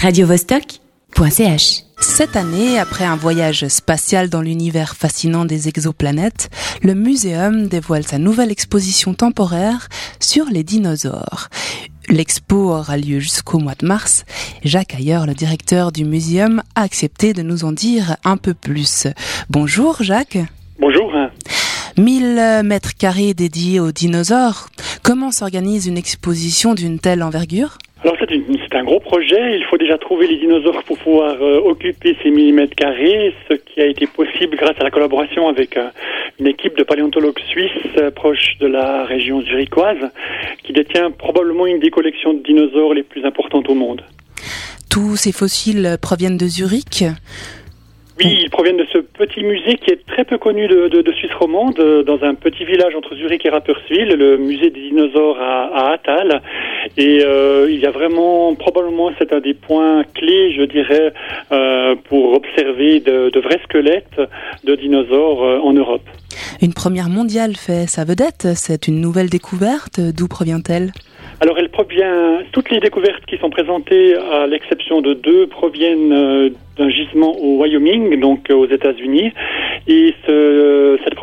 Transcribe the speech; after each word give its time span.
radiovostok.ch. 0.00 1.82
Cette 1.98 2.36
année, 2.36 2.78
après 2.78 3.04
un 3.04 3.16
voyage 3.16 3.66
spatial 3.66 4.28
dans 4.28 4.42
l'univers 4.42 4.94
fascinant 4.94 5.44
des 5.44 5.66
exoplanètes, 5.66 6.50
le 6.82 6.94
muséum 6.94 7.66
dévoile 7.66 8.06
sa 8.06 8.18
nouvelle 8.18 8.52
exposition 8.52 9.12
temporaire 9.14 9.88
sur 10.20 10.44
les 10.46 10.62
dinosaures. 10.62 11.48
L'expo 12.08 12.70
aura 12.70 12.96
lieu 12.96 13.18
jusqu'au 13.18 13.58
mois 13.58 13.74
de 13.76 13.86
mars. 13.86 14.24
Jacques 14.62 14.94
Ayer, 14.94 15.18
le 15.26 15.34
directeur 15.34 15.90
du 15.90 16.04
muséum, 16.04 16.62
a 16.76 16.82
accepté 16.82 17.32
de 17.32 17.42
nous 17.42 17.64
en 17.64 17.72
dire 17.72 18.16
un 18.24 18.36
peu 18.36 18.54
plus. 18.54 19.08
Bonjour 19.50 20.00
Jacques. 20.00 20.38
Bonjour. 20.78 21.12
1000 21.96 22.62
mètres 22.62 22.94
carrés 22.96 23.34
dédiés 23.34 23.80
aux 23.80 23.90
dinosaures. 23.90 24.68
Comment 25.02 25.32
s'organise 25.32 25.86
une 25.86 25.98
exposition 25.98 26.74
d'une 26.74 27.00
telle 27.00 27.24
envergure? 27.24 27.78
Alors 28.04 28.16
c'est 28.20 28.76
un 28.76 28.84
gros 28.84 29.00
projet. 29.00 29.56
Il 29.56 29.64
faut 29.64 29.76
déjà 29.76 29.98
trouver 29.98 30.28
les 30.28 30.36
dinosaures 30.36 30.82
pour 30.84 30.98
pouvoir 30.98 31.36
euh, 31.42 31.58
occuper 31.58 32.16
ces 32.22 32.30
millimètres 32.30 32.76
carrés, 32.76 33.34
ce 33.48 33.54
qui 33.54 33.80
a 33.80 33.86
été 33.86 34.06
possible 34.06 34.56
grâce 34.56 34.76
à 34.80 34.84
la 34.84 34.90
collaboration 34.90 35.48
avec 35.48 35.76
euh, 35.76 35.88
une 36.38 36.46
équipe 36.46 36.76
de 36.76 36.84
paléontologues 36.84 37.40
suisses 37.48 37.70
euh, 37.96 38.10
proche 38.10 38.56
de 38.60 38.68
la 38.68 39.04
région 39.04 39.40
zurichoise, 39.42 40.10
qui 40.62 40.72
détient 40.72 41.10
probablement 41.10 41.66
une 41.66 41.80
des 41.80 41.90
collections 41.90 42.34
de 42.34 42.42
dinosaures 42.42 42.94
les 42.94 43.02
plus 43.02 43.24
importantes 43.24 43.68
au 43.68 43.74
monde. 43.74 44.02
Tous 44.90 45.16
ces 45.16 45.32
fossiles 45.32 45.96
proviennent 46.00 46.36
de 46.36 46.46
Zurich? 46.46 47.04
Oui, 48.18 48.36
ils 48.42 48.50
proviennent 48.50 48.78
de 48.78 48.86
ce 48.92 48.98
petit 48.98 49.44
musée 49.44 49.76
qui 49.76 49.92
est 49.92 50.04
très 50.06 50.24
peu 50.24 50.38
connu 50.38 50.66
de, 50.66 50.88
de, 50.88 51.02
de 51.02 51.12
Suisse 51.12 51.34
romande, 51.34 51.76
dans 52.04 52.20
un 52.24 52.34
petit 52.34 52.64
village 52.64 52.96
entre 52.96 53.14
Zurich 53.14 53.46
et 53.46 53.48
Rapperswil, 53.48 54.08
le 54.08 54.38
musée 54.38 54.70
des 54.70 54.80
dinosaures 54.80 55.38
à, 55.40 55.66
à 55.66 55.92
Attal. 55.92 56.42
Et 56.96 57.22
euh, 57.24 57.68
il 57.70 57.80
y 57.80 57.86
a 57.86 57.90
vraiment, 57.90 58.54
probablement, 58.54 59.10
c'est 59.18 59.32
un 59.32 59.40
des 59.40 59.54
points 59.54 60.04
clés, 60.14 60.52
je 60.52 60.62
dirais, 60.62 61.12
euh, 61.52 61.94
pour 62.08 62.34
observer 62.34 63.00
de, 63.00 63.30
de, 63.30 63.40
vrais 63.40 63.60
squelettes 63.64 64.20
de 64.64 64.74
dinosaures 64.74 65.44
euh, 65.44 65.58
en 65.58 65.72
Europe. 65.72 66.02
Une 66.62 66.74
première 66.74 67.08
mondiale 67.08 67.54
fait 67.56 67.86
sa 67.86 68.04
vedette. 68.04 68.48
C'est 68.54 68.88
une 68.88 69.00
nouvelle 69.00 69.30
découverte. 69.30 70.00
D'où 70.00 70.28
provient-elle? 70.28 70.92
Alors 71.40 71.56
elle 71.58 71.68
provient, 71.68 72.42
toutes 72.50 72.70
les 72.70 72.80
découvertes 72.80 73.24
qui 73.26 73.38
sont 73.38 73.50
présentées, 73.50 74.16
à 74.16 74.46
l'exception 74.48 75.00
de 75.00 75.14
deux, 75.14 75.46
proviennent 75.46 76.50
d'un 76.76 76.90
gisement 76.90 77.36
au 77.38 77.60
Wyoming, 77.60 78.18
donc 78.18 78.48
aux 78.50 78.66
États-Unis. 78.66 79.32
Et 79.86 80.14
ce, 80.26 80.32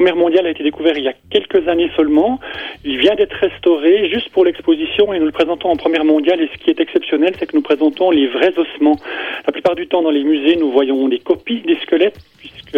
première 0.05 0.21
mondiale 0.21 0.45
a 0.45 0.51
été 0.51 0.61
découverte 0.61 0.97
il 0.99 1.03
y 1.03 1.07
a 1.07 1.15
quelques 1.31 1.67
années 1.67 1.89
seulement. 1.95 2.39
Il 2.83 2.99
vient 2.99 3.15
d'être 3.15 3.35
restauré 3.37 4.07
juste 4.07 4.29
pour 4.29 4.45
l'exposition 4.45 5.11
et 5.13 5.17
nous 5.17 5.25
le 5.25 5.31
présentons 5.31 5.69
en 5.69 5.77
première 5.77 6.05
mondiale. 6.05 6.39
Et 6.41 6.49
ce 6.53 6.59
qui 6.59 6.69
est 6.69 6.79
exceptionnel, 6.79 7.33
c'est 7.39 7.47
que 7.47 7.55
nous 7.55 7.63
présentons 7.63 8.11
les 8.11 8.27
vrais 8.27 8.53
ossements. 8.55 8.97
La 9.47 9.51
plupart 9.53 9.75
du 9.75 9.87
temps, 9.87 10.01
dans 10.01 10.11
les 10.11 10.23
musées, 10.23 10.55
nous 10.55 10.71
voyons 10.71 11.07
des 11.07 11.19
copies 11.19 11.61
des 11.61 11.77
squelettes 11.79 12.17
puisque 12.37 12.77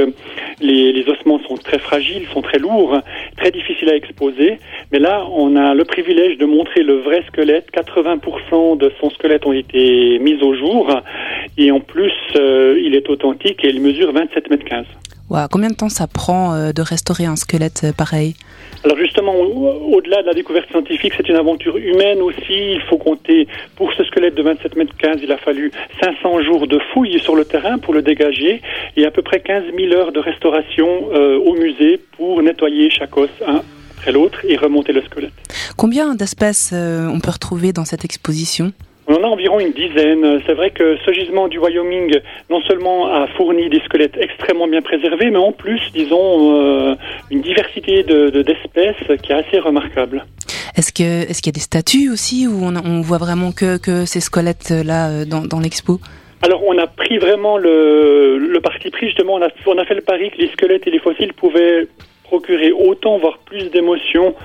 les, 0.59 0.91
les 0.91 1.09
ossements 1.09 1.39
sont 1.47 1.55
très 1.55 1.79
fragiles, 1.79 2.27
sont 2.33 2.41
très 2.41 2.59
lourds, 2.59 2.99
très 3.37 3.51
difficiles 3.51 3.89
à 3.89 3.95
exposer. 3.95 4.59
Mais 4.91 4.99
là, 4.99 5.25
on 5.31 5.55
a 5.55 5.73
le 5.73 5.85
privilège 5.85 6.37
de 6.37 6.45
montrer 6.45 6.83
le 6.83 6.95
vrai 6.95 7.23
squelette. 7.27 7.67
80% 7.73 8.77
de 8.77 8.91
son 8.99 9.09
squelette 9.09 9.45
ont 9.45 9.53
été 9.53 10.19
mis 10.19 10.41
au 10.43 10.53
jour. 10.53 10.91
Et 11.57 11.71
en 11.71 11.79
plus, 11.79 12.13
euh, 12.35 12.79
il 12.83 12.95
est 12.95 13.09
authentique 13.09 13.63
et 13.63 13.69
il 13.69 13.81
mesure 13.81 14.11
27 14.11 14.49
mètres 14.49 14.65
15. 14.65 14.85
Combien 15.51 15.69
de 15.69 15.75
temps 15.75 15.89
ça 15.89 16.07
prend 16.07 16.53
euh, 16.53 16.71
de 16.71 16.81
restaurer 16.81 17.25
un 17.25 17.35
squelette 17.35 17.81
euh, 17.83 17.91
pareil? 17.91 18.35
Alors 18.83 18.97
justement, 18.97 19.33
au-delà 19.35 20.21
de 20.21 20.27
la 20.27 20.33
découverte 20.33 20.69
scientifique, 20.69 21.13
c'est 21.17 21.27
une 21.27 21.35
aventure 21.35 21.77
humaine 21.77 22.21
aussi. 22.21 22.73
Il 22.75 22.81
faut 22.89 22.97
compter, 22.97 23.47
pour 23.75 23.91
ce 23.93 24.03
squelette 24.05 24.35
de 24.35 24.43
27 24.43 24.75
mètres 24.77 24.95
15, 24.97 25.19
il 25.21 25.31
a 25.31 25.37
fallu 25.37 25.71
500 26.01 26.43
jours 26.43 26.56
de 26.65 26.79
fouilles 26.93 27.19
sur 27.19 27.35
le 27.35 27.45
terrain 27.45 27.77
pour 27.77 27.93
le 27.93 28.01
dégager 28.01 28.61
et 28.95 29.05
à 29.05 29.11
peu 29.11 29.21
près 29.21 29.41
15 29.41 29.65
000 29.77 29.93
heures 29.93 30.11
de 30.11 30.19
restauration 30.19 30.87
au 31.11 31.53
musée 31.53 31.99
pour 32.15 32.41
nettoyer 32.41 32.89
chaque 32.89 33.15
os 33.17 33.29
un 33.45 33.61
après 33.97 34.11
l'autre 34.11 34.39
et 34.47 34.57
remonter 34.57 34.93
le 34.93 35.01
squelette. 35.01 35.33
Combien 35.75 36.15
d'espèces 36.15 36.73
on 36.73 37.19
peut 37.19 37.31
retrouver 37.31 37.73
dans 37.73 37.85
cette 37.85 38.05
exposition? 38.05 38.71
On 39.09 39.15
en 39.15 39.23
a 39.23 39.27
environ 39.27 39.59
une 39.61 39.71
dizaine. 39.71 40.41
C'est 40.45 40.53
vrai 40.53 40.71
que 40.71 40.97
ce 41.05 41.13
gisement 41.13 41.47
du 41.47 41.59
Wyoming, 41.59 42.19
non 42.49 42.61
seulement 42.63 43.07
a 43.07 43.27
fourni 43.37 43.69
des 43.69 43.79
squelettes 43.85 44.17
extrêmement 44.19 44.67
bien 44.67 44.81
préservés, 44.81 45.29
mais 45.31 45.37
en 45.37 45.53
plus, 45.53 45.79
disons, 45.93 46.91
euh, 46.91 46.95
une 47.31 47.41
diversité 47.41 48.03
de, 48.03 48.41
d'espèces 48.41 49.21
qui 49.23 49.31
est 49.31 49.35
assez 49.35 49.59
remarquable. 49.59 50.25
Est-ce 50.75 50.91
qu'il 50.91 51.05
y 51.05 51.49
a 51.49 51.51
des 51.53 51.59
statues 51.61 52.09
aussi 52.09 52.47
où 52.47 52.65
on, 52.65 52.75
on 52.75 52.99
voit 52.99 53.17
vraiment 53.17 53.53
que, 53.53 53.77
que 53.77 54.05
ces 54.05 54.19
squelettes 54.19 54.71
là 54.71 55.07
euh, 55.07 55.25
dans, 55.25 55.41
dans 55.45 55.61
l'expo? 55.61 56.01
Alors 56.41 56.63
on 56.65 56.77
a 56.77 56.87
pris 56.87 57.17
vraiment 57.17 57.57
le, 57.57 58.37
le 58.37 58.61
parti 58.61 58.89
pris 58.89 59.07
justement, 59.07 59.35
on 59.35 59.41
a, 59.41 59.49
on 59.65 59.77
a 59.77 59.85
fait 59.85 59.95
le 59.95 60.01
pari 60.01 60.29
que 60.31 60.37
les 60.37 60.49
squelettes 60.49 60.87
et 60.87 60.91
les 60.91 60.99
fossiles 60.99 61.33
pouvaient 61.33 61.87
procurer 62.23 62.71
autant, 62.71 63.17
voire 63.17 63.37
plus 63.39 63.71
d'émotions 63.71 64.35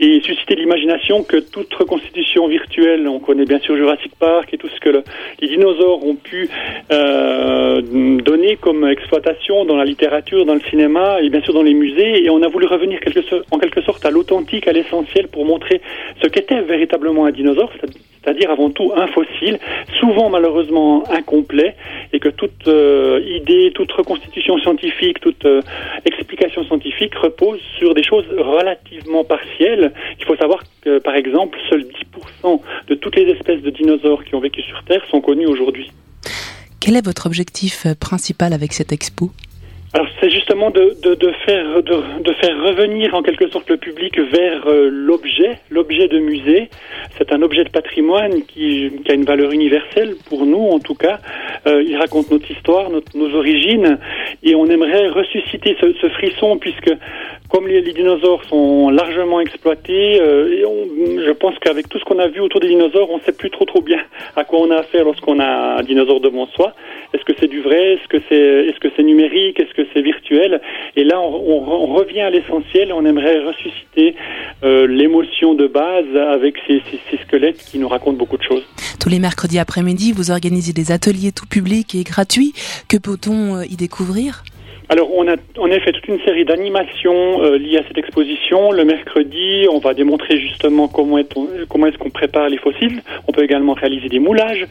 et 0.00 0.20
susciter 0.22 0.56
l'imagination 0.56 1.22
que 1.22 1.36
toute 1.36 1.72
reconstitution 1.74 2.48
virtuelle. 2.48 3.06
On 3.06 3.20
connaît 3.20 3.44
bien 3.44 3.58
sûr 3.60 3.76
Jurassic 3.76 4.12
Park 4.18 4.48
et 4.52 4.56
tout 4.58 4.68
ce 4.68 4.80
que 4.80 4.88
le, 4.88 5.04
les 5.40 5.48
dinosaures 5.48 6.04
ont 6.06 6.16
pu 6.16 6.48
euh, 6.90 7.82
donner 8.22 8.56
comme 8.56 8.86
exploitation 8.88 9.66
dans 9.66 9.76
la 9.76 9.84
littérature, 9.84 10.46
dans 10.46 10.54
le 10.54 10.60
cinéma 10.70 11.20
et 11.22 11.28
bien 11.28 11.42
sûr 11.42 11.52
dans 11.52 11.62
les 11.62 11.74
musées. 11.74 12.24
Et 12.24 12.30
on 12.30 12.42
a 12.42 12.48
voulu 12.48 12.66
revenir 12.66 12.98
en 13.50 13.58
quelque 13.58 13.82
sorte 13.82 14.04
à 14.06 14.10
l'authentique, 14.10 14.66
à 14.66 14.72
l'essentiel 14.72 15.28
pour 15.28 15.44
montrer 15.44 15.82
ce 16.22 16.28
qu'était 16.28 16.62
véritablement 16.62 17.26
un 17.26 17.30
dinosaure, 17.30 17.70
c'est-à-dire 18.22 18.50
avant 18.50 18.70
tout 18.70 18.92
un 18.96 19.06
fossile, 19.06 19.58
souvent 19.98 20.30
malheureusement 20.30 21.04
incomplet, 21.10 21.74
et 22.12 22.20
que 22.20 22.28
toute 22.28 22.68
euh, 22.68 23.20
idée, 23.26 23.72
toute 23.74 23.92
reconstitution 23.92 24.58
scientifique, 24.58 25.20
toute 25.20 25.44
euh, 25.44 25.62
explication 26.40 26.64
scientifique 26.64 27.14
repose 27.16 27.60
sur 27.78 27.94
des 27.94 28.02
choses 28.02 28.24
relativement 28.30 29.24
partielles. 29.24 29.92
Il 30.18 30.24
faut 30.24 30.36
savoir 30.36 30.62
que, 30.82 30.98
par 30.98 31.14
exemple, 31.14 31.58
seuls 31.68 31.84
10% 32.44 32.60
de 32.88 32.94
toutes 32.94 33.16
les 33.16 33.30
espèces 33.30 33.62
de 33.62 33.70
dinosaures 33.70 34.24
qui 34.24 34.34
ont 34.34 34.40
vécu 34.40 34.62
sur 34.62 34.82
Terre 34.84 35.02
sont 35.10 35.20
connues 35.20 35.46
aujourd'hui. 35.46 35.90
Quel 36.80 36.96
est 36.96 37.04
votre 37.04 37.26
objectif 37.26 37.86
principal 37.98 38.52
avec 38.52 38.72
cette 38.72 38.92
expo? 38.92 39.30
C'est 40.20 40.30
justement 40.30 40.70
de, 40.70 40.96
de, 41.02 41.14
de 41.14 41.32
faire 41.46 41.82
de, 41.82 42.22
de, 42.22 42.32
faire 42.34 42.62
revenir 42.62 43.14
en 43.14 43.22
quelque 43.22 43.48
sorte 43.48 43.70
le 43.70 43.78
public 43.78 44.18
vers 44.18 44.66
euh, 44.66 44.90
l'objet, 44.90 45.58
l'objet 45.70 46.08
de 46.08 46.18
musée. 46.18 46.68
C'est 47.16 47.32
un 47.32 47.42
objet 47.42 47.64
de 47.64 47.70
patrimoine 47.70 48.42
qui, 48.42 48.90
qui, 49.04 49.10
a 49.10 49.14
une 49.14 49.24
valeur 49.24 49.50
universelle 49.52 50.14
pour 50.28 50.44
nous 50.44 50.68
en 50.68 50.78
tout 50.78 50.94
cas. 50.94 51.20
Euh, 51.66 51.82
il 51.82 51.96
raconte 51.96 52.30
notre 52.30 52.50
histoire, 52.50 52.90
nos 52.90 53.34
origines, 53.34 53.98
et 54.42 54.54
on 54.54 54.66
aimerait 54.66 55.08
ressusciter 55.08 55.76
ce, 55.80 55.92
ce 56.00 56.08
frisson 56.10 56.58
puisque 56.58 56.92
comme 57.48 57.66
les, 57.66 57.80
les, 57.80 57.92
dinosaures 57.92 58.44
sont 58.44 58.90
largement 58.90 59.40
exploités, 59.40 60.20
euh, 60.20 60.52
et 60.52 61.26
je 61.26 61.32
pense 61.32 61.58
qu'avec 61.58 61.88
tout 61.88 61.98
ce 61.98 62.04
qu'on 62.04 62.18
a 62.18 62.28
vu 62.28 62.40
autour 62.40 62.60
des 62.60 62.68
dinosaures, 62.68 63.10
on 63.10 63.16
ne 63.18 63.22
sait 63.22 63.32
plus 63.32 63.50
trop 63.50 63.64
trop 63.64 63.80
bien 63.80 64.00
à 64.36 64.44
quoi 64.44 64.60
on 64.60 64.70
a 64.70 64.76
affaire 64.76 65.04
lorsqu'on 65.04 65.40
a 65.40 65.78
un 65.78 65.82
dinosaure 65.82 66.20
devant 66.20 66.46
soi. 66.48 66.74
Est-ce 67.12 67.24
que 67.24 67.32
c'est 67.38 67.48
du 67.48 67.60
vrai? 67.60 67.94
Est-ce 67.94 68.08
que 68.08 68.22
c'est 68.28 68.68
est-ce 68.68 68.78
que 68.78 68.88
c'est 68.96 69.02
numérique? 69.02 69.58
Est-ce 69.58 69.74
que 69.74 69.86
c'est 69.92 70.02
virtuel? 70.02 70.60
Et 70.96 71.04
là, 71.04 71.20
on, 71.20 71.86
revient 71.94 72.20
à 72.20 72.30
l'essentiel. 72.30 72.92
On 72.92 73.04
aimerait 73.04 73.40
ressusciter 73.40 74.14
euh, 74.62 74.86
l'émotion 74.86 75.54
de 75.54 75.66
base 75.66 76.14
avec 76.16 76.56
ces, 76.66 76.82
ces, 76.90 77.00
ces, 77.10 77.22
squelettes 77.24 77.58
qui 77.58 77.78
nous 77.78 77.88
racontent 77.88 78.16
beaucoup 78.16 78.36
de 78.36 78.42
choses. 78.42 78.64
Tous 79.00 79.08
les 79.08 79.18
mercredis 79.18 79.58
après-midi, 79.58 80.12
vous 80.12 80.30
organisez 80.30 80.72
des 80.72 80.92
ateliers 80.92 81.32
tout 81.32 81.46
publics 81.46 81.94
et 81.94 82.04
gratuits. 82.04 82.52
Que 82.88 82.96
peut-on 82.96 83.56
euh, 83.56 83.64
y 83.64 83.76
découvrir? 83.76 84.44
Alors, 84.90 85.08
on 85.14 85.28
a 85.28 85.36
en 85.58 85.68
effet 85.68 85.92
toute 85.92 86.08
une 86.08 86.18
série 86.22 86.44
d'animations 86.44 87.44
euh, 87.44 87.58
liées 87.58 87.78
à 87.78 87.84
cette 87.86 87.96
exposition. 87.96 88.72
Le 88.72 88.84
mercredi, 88.84 89.68
on 89.70 89.78
va 89.78 89.94
démontrer 89.94 90.40
justement 90.40 90.88
comment 90.88 91.16
est 91.16 91.32
comment 91.68 91.86
est-ce 91.86 91.96
qu'on 91.96 92.10
prépare 92.10 92.48
les 92.48 92.58
fossiles. 92.58 93.00
On 93.28 93.32
peut 93.32 93.44
également 93.44 93.74
réaliser 93.74 94.08
des 94.08 94.18
moulages 94.18 94.66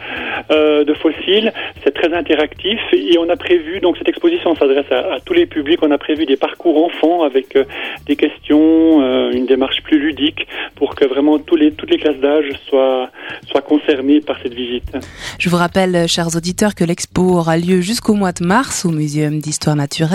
euh, 0.51 0.83
de 0.83 0.93
fossiles. 0.93 1.53
C'est 1.85 1.93
très 1.93 2.13
interactif 2.13 2.81
et 2.91 3.17
on 3.17 3.29
a 3.29 3.37
prévu 3.37 3.79
donc 3.79 3.97
cette 3.97 4.09
exposition 4.09 4.53
s'adresse 4.57 4.91
à, 4.91 5.19
tous 5.25 5.31
les 5.31 5.45
publics. 5.45 5.79
On 5.83 5.91
a 5.91 5.97
prévu 5.97 6.25
des 6.25 6.35
parcours 6.35 6.83
enfants 6.83 7.23
avec 7.23 7.55
euh, 7.55 7.63
des 8.05 8.17
questions, 8.17 9.31
une 9.31 9.45
démarche 9.45 9.81
plus 9.83 9.99
ludique 9.99 10.47
pour 10.75 10.95
que 10.95 11.05
vraiment 11.05 11.39
toutes 11.39 11.61
les 11.61 11.97
classes 11.97 12.19
d'âge 12.19 12.51
soient 12.67 13.09
soient 13.47 13.61
concernées 13.61 14.19
par 14.19 14.37
cette 14.43 14.53
visite. 14.53 14.97
Je 15.37 15.47
vous 15.47 15.55
rappelle, 15.55 16.09
chers 16.09 16.35
auditeurs, 16.35 16.75
que 16.75 16.83
l'expo 16.83 17.21
aura 17.21 17.55
lieu 17.55 17.79
jusqu'au 17.79 18.15
mois 18.15 18.33
de 18.33 18.45
mars 18.45 18.85
au 18.85 18.89
Muséum 18.89 19.39
d'histoire 19.39 19.77
naturelle 19.77 20.08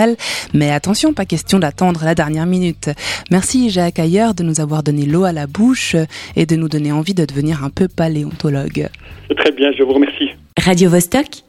mais 0.53 0.71
attention, 0.71 1.13
pas 1.13 1.25
question 1.25 1.59
d'attendre 1.59 2.05
la 2.05 2.15
dernière 2.15 2.47
minute. 2.47 2.91
Merci 3.31 3.71
Jacques 3.71 3.99
Ayer 3.99 4.29
de 4.37 4.43
nous 4.43 4.61
avoir 4.61 4.83
donné 4.83 5.07
l'eau 5.07 5.25
à 5.25 5.33
la 5.33 5.47
bouche 5.47 5.97
et 6.37 6.47
de 6.47 6.57
nous 6.57 6.69
donner 6.69 6.93
envie 6.93 7.15
de 7.15 7.25
devenir 7.25 7.65
un 7.65 7.71
peu 7.71 7.89
paléontologue. 7.89 8.89
Très 9.37 9.53
bien, 9.53 9.73
je 9.77 9.83
vous 9.83 9.93
remercie. 9.93 10.31
Radio 10.59 10.91
-Vostok 10.91 11.43